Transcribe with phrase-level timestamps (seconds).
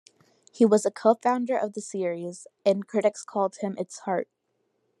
[0.51, 4.27] He was a co-founder of the series, and critics called him its heart.